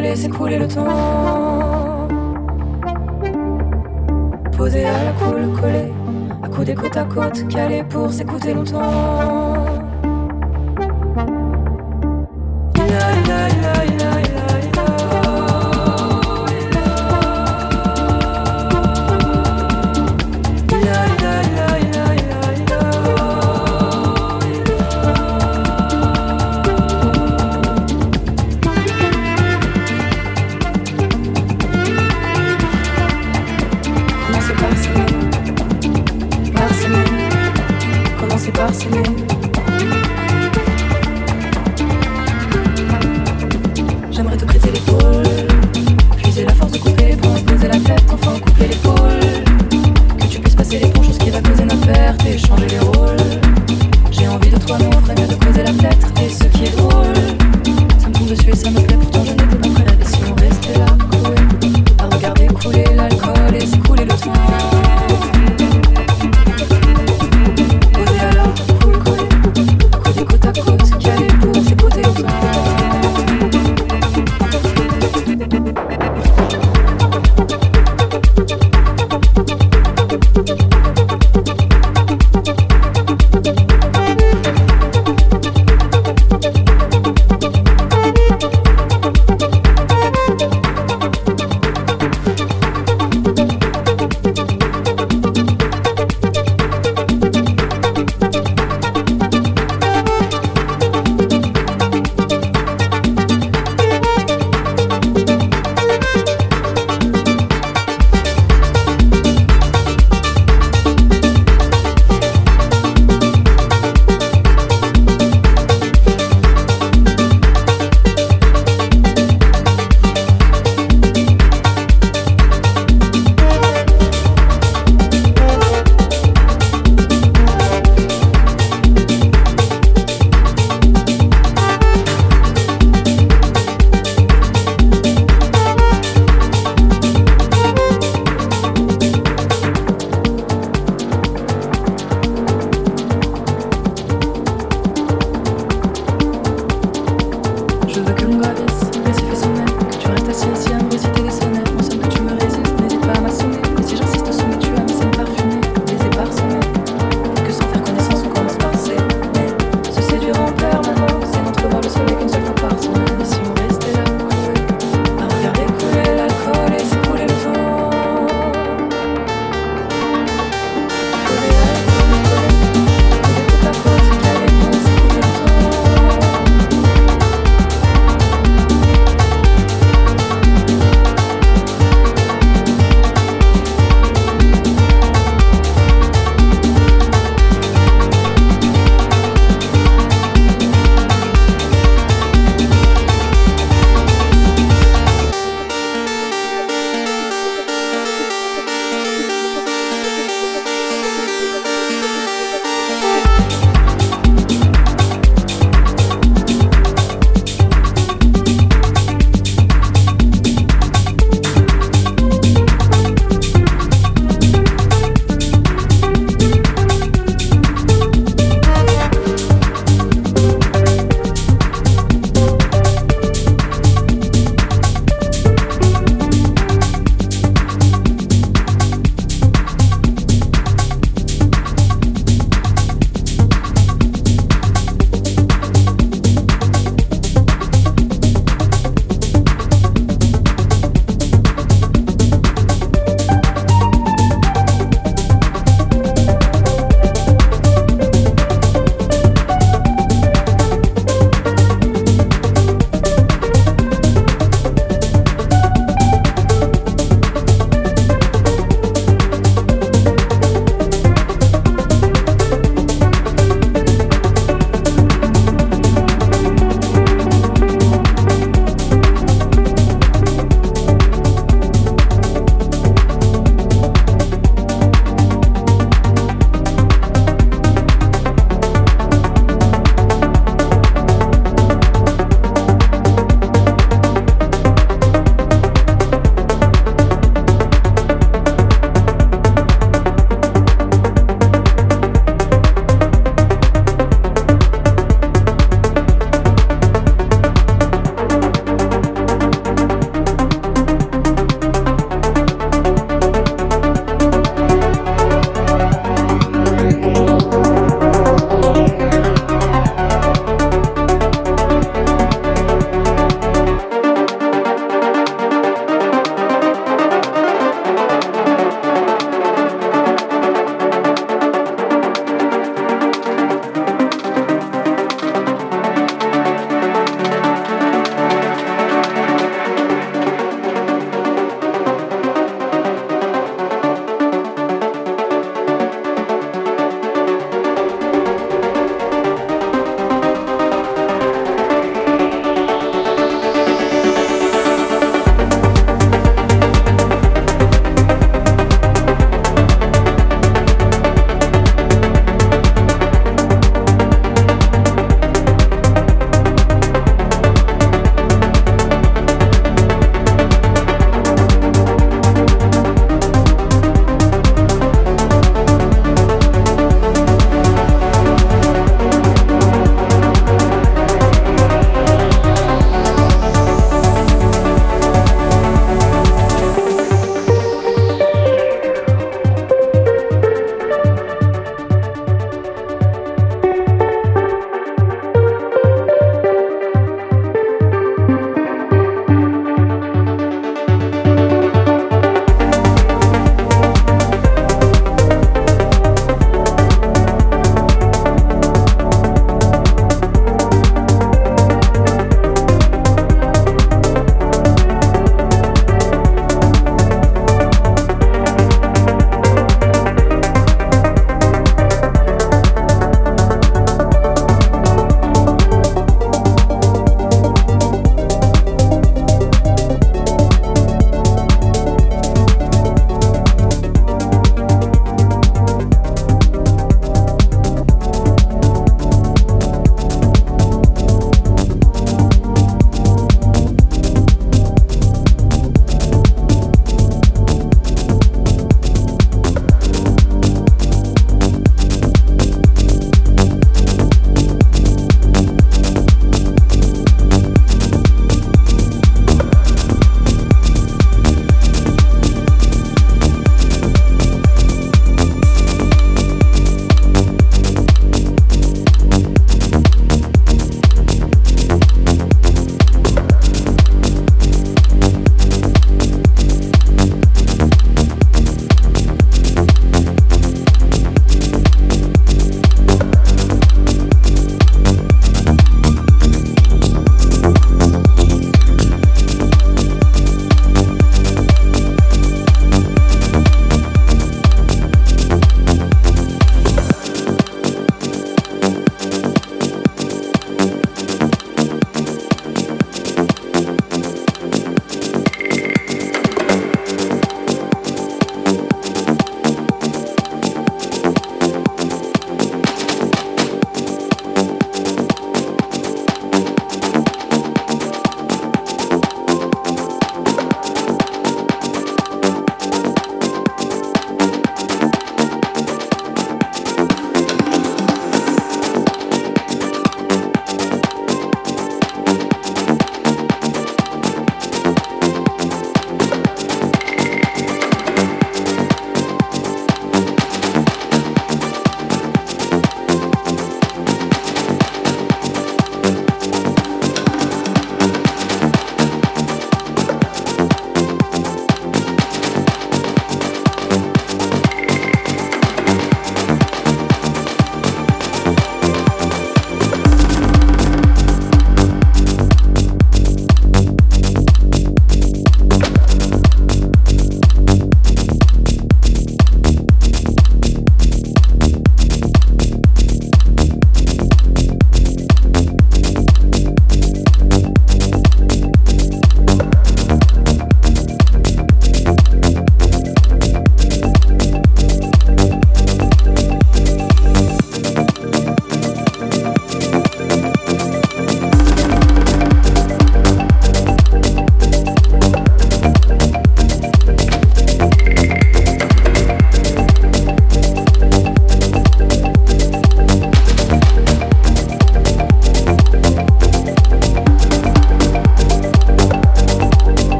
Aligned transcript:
l'alcool 0.00 0.06
et 0.06 0.16
s'écouler 0.16 0.58
le 0.58 0.68
temps. 0.68 2.08
Posé 4.56 4.84
à 4.84 5.04
la 5.04 5.12
coule, 5.12 5.60
collé, 5.60 5.92
à 6.42 6.48
coups 6.48 6.74
côte 6.74 6.96
à 6.96 7.04
côte, 7.04 7.48
calé 7.48 7.82
pour 7.84 8.12
s'écouter 8.12 8.54
longtemps. 8.54 9.49